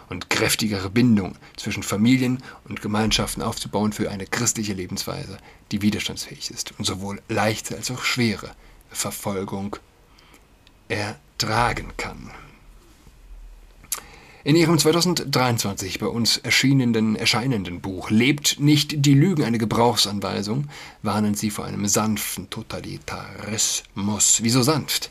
und 0.08 0.28
kräftigere 0.28 0.90
Bindungen 0.90 1.38
zwischen 1.56 1.84
Familien 1.84 2.42
und 2.68 2.82
Gemeinschaften 2.82 3.42
aufzubauen 3.42 3.92
für 3.92 4.10
eine 4.10 4.26
christliche 4.26 4.72
Lebensweise, 4.72 5.38
die 5.70 5.82
widerstandsfähig 5.82 6.50
ist 6.50 6.76
und 6.76 6.84
sowohl 6.84 7.22
leichte 7.28 7.76
als 7.76 7.92
auch 7.92 8.02
schwere 8.02 8.50
Verfolgung 8.90 9.76
ertragen 10.88 11.92
kann. 11.96 12.32
In 14.42 14.56
ihrem 14.56 14.78
2023 14.78 15.98
bei 15.98 16.06
uns 16.06 16.38
erschienenen, 16.38 17.14
erscheinenden 17.14 17.82
Buch 17.82 18.08
Lebt 18.08 18.58
nicht 18.58 19.04
die 19.04 19.12
Lügen 19.12 19.44
eine 19.44 19.58
Gebrauchsanweisung 19.58 20.68
warnen 21.02 21.34
sie 21.34 21.50
vor 21.50 21.66
einem 21.66 21.86
sanften 21.86 22.48
Totalitarismus. 22.48 24.38
Wieso 24.42 24.62
sanft? 24.62 25.10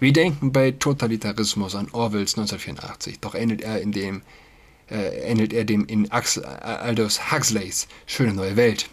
Wir 0.00 0.14
denken 0.14 0.52
bei 0.52 0.70
Totalitarismus 0.70 1.74
an 1.74 1.90
Orwells 1.92 2.38
1984, 2.38 3.20
doch 3.20 3.34
ähnelt 3.34 3.60
er 3.60 3.82
in 3.82 3.92
dem 3.92 4.22
äh, 4.90 5.30
ähnelt 5.30 5.52
er 5.52 5.66
dem 5.66 5.84
in 5.84 6.10
Axel, 6.10 6.42
äh, 6.42 6.46
Aldous 6.46 7.30
Huxleys 7.30 7.88
Schöne 8.06 8.32
neue 8.32 8.56
Welt. 8.56 8.88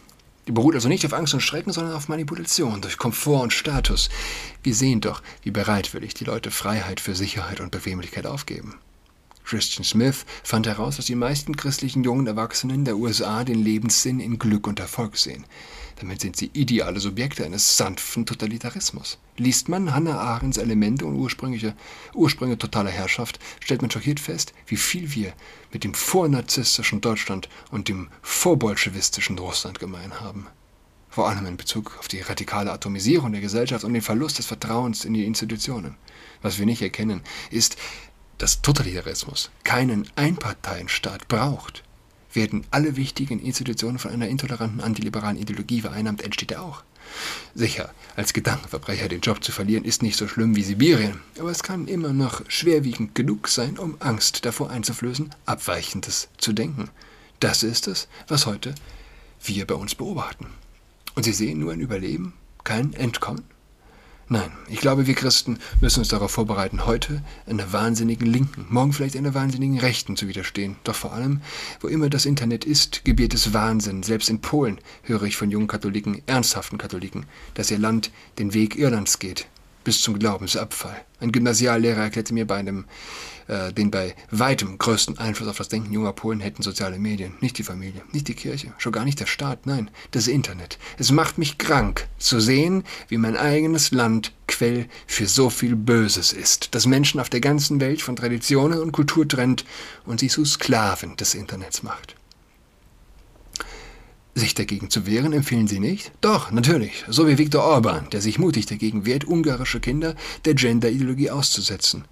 Die 0.45 0.51
beruht 0.51 0.75
also 0.75 0.89
nicht 0.89 1.05
auf 1.05 1.13
Angst 1.13 1.33
und 1.33 1.39
Schrecken, 1.39 1.71
sondern 1.71 1.95
auf 1.95 2.09
Manipulation, 2.09 2.81
durch 2.81 2.97
Komfort 2.97 3.43
und 3.43 3.53
Status. 3.53 4.09
Wir 4.61 4.75
sehen 4.75 4.99
doch, 4.99 5.23
wie 5.43 5.51
bereitwillig 5.51 6.15
die 6.15 6.25
Leute 6.25 6.51
Freiheit 6.51 6.99
für 6.99 7.15
Sicherheit 7.15 7.61
und 7.61 7.71
Bequemlichkeit 7.71 8.25
aufgeben. 8.25 8.75
Christian 9.49 9.83
Smith 9.83 10.27
fand 10.43 10.67
heraus, 10.67 10.97
dass 10.97 11.07
die 11.07 11.15
meisten 11.15 11.57
christlichen 11.57 12.03
jungen 12.03 12.27
Erwachsenen 12.27 12.85
der 12.85 12.97
USA 12.97 13.43
den 13.43 13.63
Lebenssinn 13.63 14.19
in 14.19 14.37
Glück 14.37 14.67
und 14.67 14.79
Erfolg 14.79 15.17
sehen. 15.17 15.43
Damit 15.95 16.21
sind 16.21 16.35
sie 16.35 16.51
ideale 16.53 16.99
Subjekte 16.99 17.43
eines 17.43 17.75
sanften 17.75 18.27
Totalitarismus. 18.27 19.17
Liest 19.37 19.67
man 19.67 19.91
Hannah 19.91 20.19
Arendts 20.19 20.59
Elemente 20.59 21.07
und 21.07 21.15
ursprüngliche 21.15 21.73
Ursprünge 22.13 22.59
totaler 22.59 22.91
Herrschaft, 22.91 23.39
stellt 23.59 23.81
man 23.81 23.89
schockiert 23.89 24.19
fest, 24.19 24.53
wie 24.67 24.77
viel 24.77 25.15
wir 25.15 25.33
mit 25.73 25.83
dem 25.83 25.95
vornarzisstischen 25.95 27.01
Deutschland 27.01 27.49
und 27.71 27.87
dem 27.87 28.09
vorbolschewistischen 28.21 29.39
Russland 29.39 29.79
gemein 29.79 30.21
haben. 30.21 30.45
Vor 31.09 31.27
allem 31.27 31.47
in 31.47 31.57
Bezug 31.57 31.97
auf 31.97 32.07
die 32.07 32.21
radikale 32.21 32.71
Atomisierung 32.71 33.31
der 33.31 33.41
Gesellschaft 33.41 33.83
und 33.83 33.93
den 33.93 34.03
Verlust 34.03 34.37
des 34.37 34.45
Vertrauens 34.45 35.05
in 35.05 35.15
die 35.15 35.25
Institutionen. 35.25 35.95
Was 36.43 36.59
wir 36.59 36.67
nicht 36.67 36.83
erkennen, 36.83 37.21
ist, 37.49 37.77
dass 38.39 38.61
Totalitarismus 38.61 39.51
keinen 39.63 40.07
Einparteienstaat 40.15 41.27
braucht, 41.27 41.83
werden 42.33 42.65
alle 42.71 42.95
wichtigen 42.95 43.39
Institutionen 43.39 43.99
von 43.99 44.11
einer 44.11 44.27
intoleranten 44.27 44.81
antiliberalen 44.81 45.37
Ideologie 45.37 45.81
vereinnahmt, 45.81 46.21
entsteht 46.21 46.51
er 46.51 46.63
auch. 46.63 46.83
Sicher, 47.55 47.91
als 48.15 48.33
Gedankenverbrecher 48.33 49.07
den 49.07 49.21
Job 49.21 49.43
zu 49.43 49.51
verlieren, 49.51 49.83
ist 49.83 50.03
nicht 50.03 50.17
so 50.17 50.27
schlimm 50.27 50.55
wie 50.55 50.63
Sibirien, 50.63 51.21
aber 51.39 51.49
es 51.49 51.63
kann 51.63 51.87
immer 51.87 52.13
noch 52.13 52.41
schwerwiegend 52.47 53.15
genug 53.15 53.47
sein, 53.47 53.79
um 53.79 53.97
Angst 53.99 54.45
davor 54.45 54.69
einzuflößen, 54.69 55.33
Abweichendes 55.45 56.29
zu 56.37 56.53
denken. 56.53 56.89
Das 57.39 57.63
ist 57.63 57.87
es, 57.87 58.07
was 58.27 58.45
heute 58.45 58.75
wir 59.43 59.65
bei 59.65 59.75
uns 59.75 59.95
beobachten. 59.95 60.47
Und 61.15 61.23
Sie 61.23 61.33
sehen 61.33 61.59
nur 61.59 61.73
ein 61.73 61.79
Überleben, 61.79 62.33
kein 62.63 62.93
Entkommen. 62.93 63.43
Nein, 64.31 64.51
ich 64.67 64.79
glaube, 64.79 65.07
wir 65.07 65.15
Christen 65.15 65.57
müssen 65.81 66.01
uns 66.01 66.09
darauf 66.09 66.29
vorbereiten, 66.29 66.85
heute 66.85 67.23
einer 67.47 67.73
wahnsinnigen 67.73 68.27
Linken, 68.27 68.67
morgen 68.69 68.93
vielleicht 68.93 69.17
einer 69.17 69.33
wahnsinnigen 69.33 69.79
Rechten 69.79 70.15
zu 70.15 70.27
widerstehen. 70.27 70.75
Doch 70.83 70.93
vor 70.93 71.13
allem, 71.13 71.41
wo 71.79 71.87
immer 71.87 72.11
das 72.11 72.27
Internet 72.27 72.63
ist, 72.63 73.03
gebiert 73.05 73.33
es 73.33 73.55
Wahnsinn. 73.55 74.03
Selbst 74.03 74.29
in 74.29 74.39
Polen 74.39 74.77
höre 75.01 75.23
ich 75.23 75.35
von 75.35 75.49
jungen 75.49 75.65
Katholiken, 75.65 76.21
ernsthaften 76.27 76.77
Katholiken, 76.77 77.25
dass 77.55 77.71
ihr 77.71 77.79
Land 77.79 78.11
den 78.37 78.53
Weg 78.53 78.75
Irlands 78.75 79.17
geht, 79.17 79.47
bis 79.89 80.03
zum 80.03 80.19
Glaubensabfall. 80.19 81.01
Ein 81.19 81.31
Gymnasiallehrer 81.31 82.03
erklärte 82.03 82.31
mir 82.31 82.45
bei 82.45 82.57
einem 82.57 82.85
äh, 83.47 83.73
den 83.73 83.89
bei 83.89 84.13
weitem 84.29 84.77
größten 84.77 85.17
Einfluss 85.17 85.47
auf 85.47 85.57
das 85.57 85.69
Denken 85.69 85.91
junger 85.91 86.13
Polen 86.13 86.41
hätten 86.41 86.61
soziale 86.61 86.99
Medien, 86.99 87.33
nicht 87.41 87.57
die 87.57 87.63
Familie, 87.63 88.03
nicht 88.11 88.27
die 88.27 88.35
Kirche, 88.35 88.71
schon 88.77 88.91
gar 88.91 89.03
nicht 89.03 89.19
der 89.19 89.25
Staat, 89.25 89.65
nein, 89.65 89.89
das 90.11 90.27
Internet. 90.27 90.77
Es 90.99 91.11
macht 91.11 91.39
mich 91.39 91.57
krank 91.57 92.07
zu 92.19 92.39
sehen, 92.39 92.83
wie 93.07 93.17
mein 93.17 93.35
eigenes 93.35 93.89
Land 93.89 94.31
Quell 94.47 94.85
für 95.07 95.25
so 95.25 95.49
viel 95.49 95.75
Böses 95.75 96.33
ist, 96.33 96.75
das 96.75 96.85
Menschen 96.85 97.19
auf 97.19 97.31
der 97.31 97.41
ganzen 97.41 97.81
Welt 97.81 98.03
von 98.03 98.15
Traditionen 98.15 98.79
und 98.79 98.91
Kultur 98.91 99.27
trennt 99.27 99.65
und 100.05 100.19
sie 100.19 100.27
zu 100.27 100.45
Sklaven 100.45 101.17
des 101.17 101.33
Internets 101.33 101.81
macht. 101.81 102.13
Sich 104.39 104.55
dagegen 104.55 104.89
zu 104.89 105.05
wehren, 105.05 105.33
empfehlen 105.33 105.67
Sie 105.67 105.81
nicht? 105.81 106.13
Doch, 106.21 106.49
natürlich. 106.49 107.03
So 107.09 107.27
wie 107.27 107.37
Viktor 107.37 107.61
Orban, 107.61 108.09
der 108.11 108.21
sich 108.21 108.39
mutig 108.39 108.67
dagegen 108.67 109.05
wehrt, 109.05 109.27
ungarische 109.27 109.81
Kinder 109.81 110.15
der 110.45 110.53
Gender-Ideologie 110.53 111.29
auszusetzen. 111.29 112.05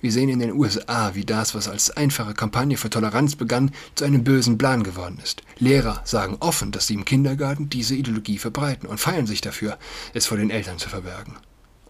Wir 0.00 0.10
sehen 0.10 0.30
in 0.30 0.38
den 0.38 0.52
USA, 0.52 1.14
wie 1.14 1.26
das, 1.26 1.54
was 1.54 1.68
als 1.68 1.90
einfache 1.90 2.32
Kampagne 2.32 2.78
für 2.78 2.88
Toleranz 2.88 3.36
begann, 3.36 3.72
zu 3.94 4.06
einem 4.06 4.24
bösen 4.24 4.56
Plan 4.56 4.84
geworden 4.84 5.20
ist. 5.22 5.42
Lehrer 5.58 6.00
sagen 6.06 6.38
offen, 6.40 6.72
dass 6.72 6.86
sie 6.86 6.94
im 6.94 7.04
Kindergarten 7.04 7.68
diese 7.68 7.94
Ideologie 7.94 8.38
verbreiten 8.38 8.88
und 8.88 8.98
feiern 8.98 9.26
sich 9.26 9.42
dafür, 9.42 9.76
es 10.14 10.24
vor 10.24 10.38
den 10.38 10.48
Eltern 10.48 10.78
zu 10.78 10.88
verbergen. 10.88 11.34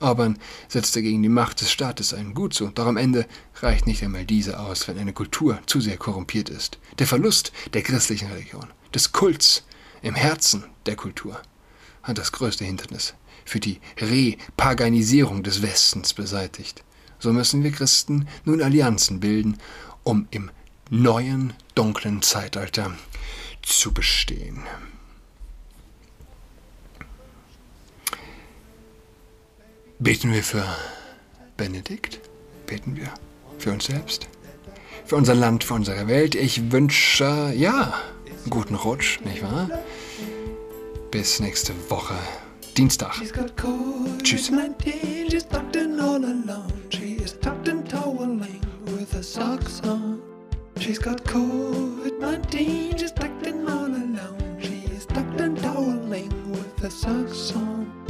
Orban 0.00 0.36
setzte 0.66 1.00
gegen 1.00 1.22
die 1.22 1.28
Macht 1.28 1.60
des 1.60 1.70
Staates 1.70 2.12
ein. 2.12 2.34
Gut 2.34 2.54
so, 2.54 2.72
doch 2.74 2.86
am 2.86 2.96
Ende 2.96 3.24
reicht 3.60 3.86
nicht 3.86 4.02
einmal 4.02 4.24
diese 4.24 4.58
aus, 4.58 4.88
wenn 4.88 4.98
eine 4.98 5.12
Kultur 5.12 5.60
zu 5.66 5.80
sehr 5.80 5.96
korrumpiert 5.96 6.50
ist. 6.50 6.78
Der 6.98 7.06
Verlust 7.06 7.52
der 7.72 7.82
christlichen 7.82 8.32
Religion, 8.32 8.66
des 8.92 9.12
Kults 9.12 9.62
im 10.02 10.14
Herzen 10.14 10.64
der 10.86 10.96
Kultur, 10.96 11.40
hat 12.02 12.18
das 12.18 12.32
größte 12.32 12.64
Hindernis 12.64 13.14
für 13.44 13.60
die 13.60 13.80
Repaganisierung 13.98 15.42
des 15.42 15.62
Westens 15.62 16.14
beseitigt. 16.14 16.84
So 17.18 17.32
müssen 17.32 17.62
wir 17.62 17.72
Christen 17.72 18.28
nun 18.44 18.62
Allianzen 18.62 19.20
bilden, 19.20 19.58
um 20.02 20.28
im 20.30 20.50
neuen 20.90 21.54
dunklen 21.74 22.22
Zeitalter 22.22 22.92
zu 23.62 23.92
bestehen. 23.92 24.62
Beten 29.98 30.32
wir 30.32 30.42
für 30.42 30.64
Benedikt? 31.56 32.20
Beten 32.66 32.96
wir 32.96 33.12
für 33.58 33.72
uns 33.72 33.86
selbst? 33.86 34.28
Für 35.06 35.16
unser 35.16 35.34
Land, 35.34 35.64
für 35.64 35.74
unsere 35.74 36.06
Welt? 36.06 36.34
Ich 36.34 36.70
wünsche, 36.70 37.52
ja, 37.56 37.94
guten 38.50 38.74
Rutsch, 38.74 39.20
nicht 39.20 39.42
wahr? 39.42 39.68
Bis 41.10 41.40
nächste 41.40 41.72
Woche, 41.88 42.14
Dienstag. 42.76 43.12
Tschüss. 44.22 44.50
She's 50.78 51.00
got 51.00 51.24
COVID-19, 51.24 52.98
she's 52.98 53.12
tucked 53.12 53.46
in 53.46 53.66
all 53.66 53.86
alone. 53.86 54.56
She's 54.60 55.06
tucked 55.06 55.40
and 55.40 55.58
toweling 55.58 56.30
with 56.52 56.78
her 56.82 56.90
socks 56.90 57.52
on. 57.56 58.05